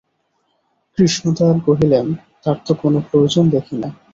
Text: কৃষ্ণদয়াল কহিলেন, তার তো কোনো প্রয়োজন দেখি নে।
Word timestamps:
কৃষ্ণদয়াল 0.97 1.57
কহিলেন, 1.67 2.05
তার 2.43 2.57
তো 2.65 2.71
কোনো 2.81 2.97
প্রয়োজন 3.09 3.45
দেখি 3.49 3.75
নে। 3.81 3.89